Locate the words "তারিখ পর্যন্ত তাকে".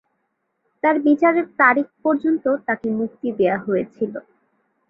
1.59-2.87